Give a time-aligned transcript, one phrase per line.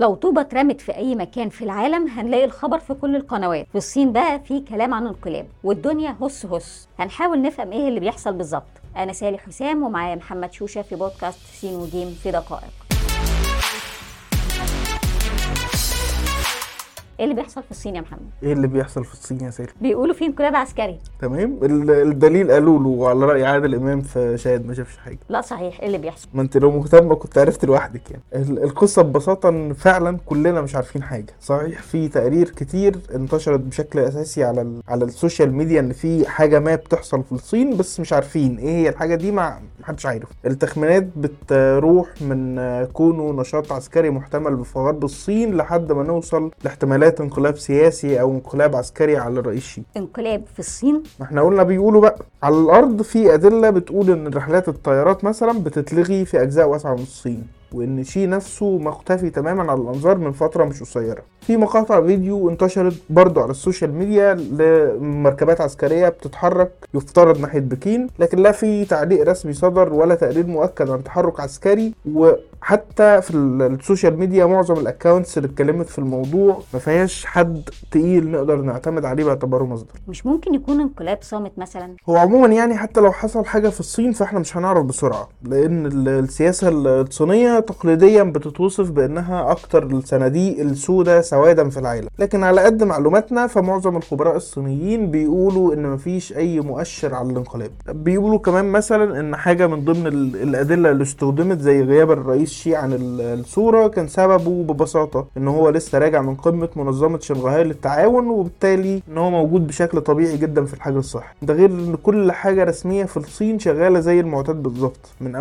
[0.00, 3.66] لو طوبة اترمت في أي مكان في العالم هنلاقي الخبر في كل القنوات.
[3.72, 6.88] في الصين بقى في كلام عن انقلاب والدنيا هس هس.
[6.98, 8.62] هنحاول نفهم إيه اللي بيحصل بالظبط.
[8.96, 12.89] أنا سالي حسام ومعايا محمد شوشة في بودكاست سين وجيم في دقائق.
[17.20, 20.14] إيه اللي بيحصل في الصين يا محمد؟ إيه اللي بيحصل في الصين يا سالي بيقولوا
[20.14, 20.98] في انقلاب عسكري.
[21.20, 25.18] تمام؟ ال- الدليل قالوا له على رأي عادل إمام في شاهد ما شافش حاجة.
[25.28, 28.22] لا صحيح إيه اللي بيحصل؟ ما أنت لو مهتمه كنت عرفت لوحدك يعني.
[28.34, 31.34] ال- القصة ببساطة إن فعلا كلنا مش عارفين حاجة.
[31.40, 36.58] صحيح في تقارير كتير انتشرت بشكل أساسي على ال على السوشيال ميديا إن في حاجة
[36.58, 38.58] ما بتحصل في الصين بس مش عارفين.
[38.58, 42.56] إيه هي الحاجة دي؟ ما محدش عارف التخمينات بتروح من
[42.92, 48.76] كونه نشاط عسكري محتمل في غرب الصين لحد ما نوصل لاحتمالات انقلاب سياسي أو انقلاب
[48.76, 49.82] عسكري على الرئيس شي.
[49.96, 54.68] انقلاب في الصين؟ ما إحنا قلنا بيقولوا بقى على الأرض في أدلة بتقول إن رحلات
[54.68, 57.46] الطيارات مثلا بتتلغي في أجزاء واسعة من الصين.
[57.74, 61.22] وإن شي نفسه مختفي تماما على الأنظار من فترة مش قصيرة.
[61.40, 68.38] في مقاطع فيديو انتشرت برضو على السوشيال ميديا لمركبات عسكرية بتتحرك يفترض ناحية بكين لكن
[68.38, 71.92] لا في تعليق رسمي صدر ولا تقرير مؤكد عن تحرك عسكري
[72.62, 77.62] وحتى في ال- السوشيال ميديا معظم ال accounts اللي اتكلمت في الموضوع ما فيهاش حد
[77.90, 79.92] تقيل نقدر نعتمد عليه باعتباره مصدر.
[80.08, 84.12] مش ممكن يكون انقلاب صامت مثلا؟ هو عموما يعني حتى لو حصل حاجة في الصين
[84.12, 91.68] فإحنا مش هنعرف بسرعة لأن ال- السياسة الصينية تقليديا بتتوصف بأنها أكتر الصناديق السوداء سوادا
[91.68, 92.08] في العالم.
[92.18, 97.70] لكن على قد معلوماتنا فمعظم الخبراء الصينيين بيقولوا إن مفيش أي مؤشر على الانقلاب.
[97.88, 102.76] بيقولوا كمان مثلا إن حاجة من ضمن ال- الأدلة اللي استخدمت زي غياب الرئيس شي
[102.76, 108.28] عن ال- الصورة كان سببه ببساطة إن هو لسه راجع من قمة منظمة شنغهاي للتعاون
[108.28, 111.34] وبالتالي إن هو موجود بشكل طبيعي جدا في الحجر الصحي.
[111.42, 115.36] ده غير إن كل حاجة رسمية في الصين شغالة زي المعتاد بالظبط من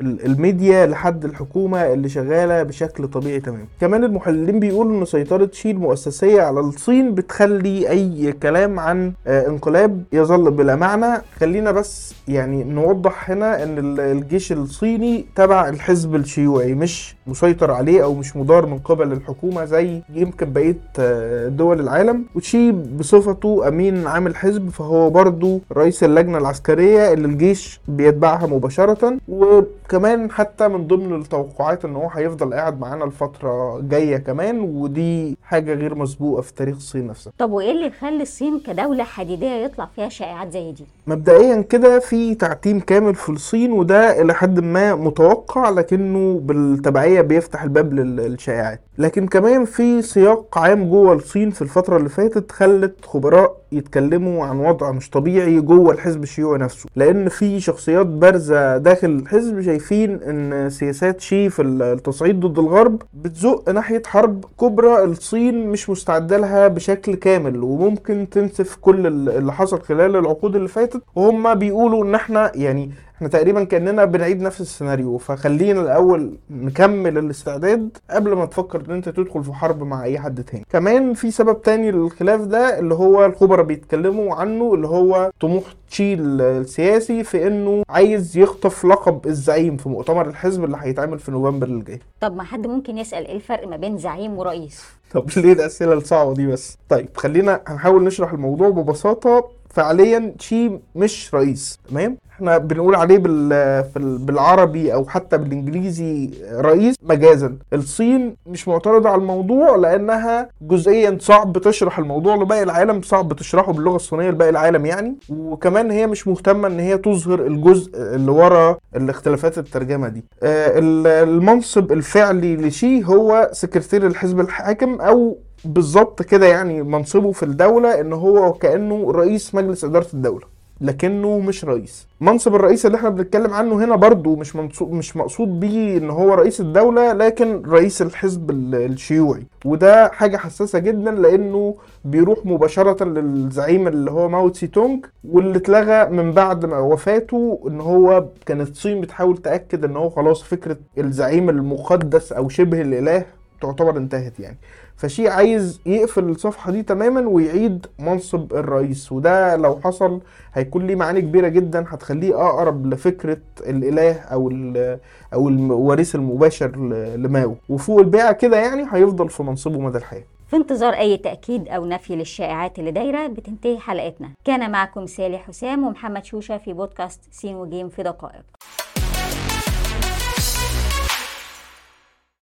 [0.00, 5.70] ال- الميديا لحد الحكومة اللي شغالة بشكل طبيعي تمام كمان المحللين بيقولوا إن سيطرة شي
[5.70, 11.22] المؤسسية على الصين بتخلي أي كلام عن آه، انقلاب يظل بلا معنى.
[11.40, 18.04] خلينا بس يعني نوضح هنا إن ال- الجيش الصيني تبع الحزب الشيوعي مش مسيطر عليه
[18.04, 22.24] أو مش مدار من قبل الحكومة زي يمكن بقية آه، دول العالم.
[22.34, 29.16] وتشي بصفته أمين عام الحزب فهو برضو رئيس اللجنة العسكرية اللي الجيش بيتبعها مباشرة.
[29.28, 34.60] وكمان حتى من ضمن التوقعات إن هو هيفضل قاعد معانا الفترة جاية كمان.
[34.60, 37.32] ودي حاجة غير مسبوقة في تاريخ الصين نفسها.
[37.38, 42.34] طب وإيه اللي يخلي الصين كدولة حديدية يطلع فيها شائعات زي دي؟ مبدئيا كده في
[42.34, 48.80] تعتيم كامل في الصين وده إلى حد ما متوقع لكنه بالتبعية بيفتح الباب لل- للشائعات.
[48.98, 54.58] لكن كمان في سياق عام جوه الصين في الفترة اللي فاتت خلت خبراء يتكلموا عن
[54.60, 56.88] وضع مش طبيعي جوه الحزب الشيوعي نفسه.
[56.96, 63.70] لأن في شخصيات بارزة داخل الحزب شايفين إن سياسات شي في التصعيد ضد الغرب بتزق
[63.70, 67.62] ناحية حرب كبرى الصين مش مستعدة لها بشكل كامل.
[67.62, 71.02] وممكن تنسف كل ال- اللي حصل خلال العقود اللي فاتت.
[71.14, 77.96] وهم بيقولوا إن إحنا يعني إحنا تقريبا كأننا بنعيد نفس السيناريو فخلينا الأول نكمل الاستعداد
[78.10, 80.64] قبل ما تفكر إن أنت تدخل في حرب مع أي حد تاني.
[80.72, 86.14] كمان في سبب تاني للخلاف ده اللي هو الخبراء بيتكلموا عنه اللي هو طموح تشي
[86.14, 91.66] ال- السياسي في إنه عايز يخطف لقب الزعيم في مؤتمر الحزب اللي هيتعمل في نوفمبر
[91.66, 94.82] اللي جاي طب ما حد ممكن يسأل إيه الفرق ما بين زعيم ورئيس؟
[95.14, 99.48] طب ليه الأسئلة الصعبة دي بس؟ طيب خلينا هنحاول نشرح الموضوع ببساطة.
[99.70, 103.82] فعليا شي مش رئيس تمام؟ إحنا بنقول عليه بال...
[104.18, 107.56] بالعربي أو حتى بالإنجليزي رئيس مجازا.
[107.72, 113.96] الصين مش معترضة على الموضوع لأنها جزئيا صعب تشرح الموضوع لباقي العالم صعب تشرحه باللغة
[113.96, 115.14] الصينية لباقي العالم يعني.
[115.28, 120.24] وكمان هي مش مهتمة إن هي تظهر الجزء اللي ورا الاختلافات الترجمة دي.
[120.42, 127.42] آه، ال- المنصب الفعلي لشي هو سكرتير الحزب الحاكم أو بالظبط كده يعني منصبه في
[127.42, 130.46] الدولة إن هو كأنه رئيس مجلس إدارة الدولة.
[130.80, 132.06] لكنه مش رئيس.
[132.20, 136.60] منصب الرئيس اللي إحنا بنتكلم عنه هنا برضو مش مش مقصود بيه ان هو رئيس
[136.60, 139.46] الدولة لكن رئيس الحزب ال- الشيوعي.
[139.64, 141.74] وده حاجة حساسة جدا لأنه
[142.04, 148.24] بيروح مباشرة للزعيم اللي هو ماو تسي تونج واللي اتلغى من بعد وفاته إن هو
[148.46, 153.24] كانت الصين بتحاول تأكد إن هو خلاص فكرة الزعيم المقدس أو شبه الإله
[153.62, 154.58] تعتبر انتهت يعني.
[154.96, 160.20] فشي عايز يقفل الصفحة دي تماما ويعيد منصب الرئيس وده لو حصل
[160.54, 164.98] هيكون ليه معاني كبيرة جدا هتخليه أقرب لفكرة الإله أو ال-
[165.34, 166.76] أو الوريث المباشر
[167.16, 167.56] لماو.
[167.68, 170.24] وفوق البيعة كده يعني هيفضل في منصبه مدى الحياة.
[170.48, 174.28] في انتظار أي تأكيد أو نفي للشائعات اللي دايرة بتنتهي حلقتنا.
[174.44, 178.42] كان معكم سالي حسام ومحمد شوشة في بودكاست سين وجيم في دقائق.